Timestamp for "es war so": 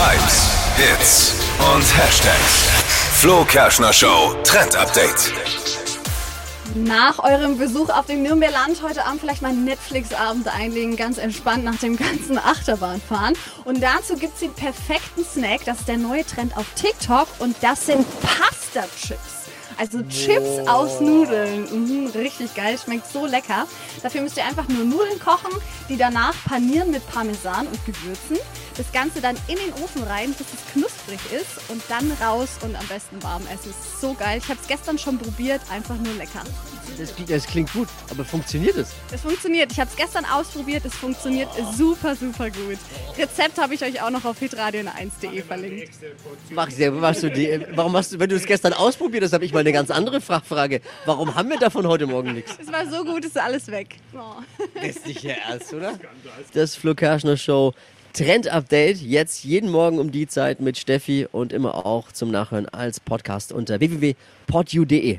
52.60-53.04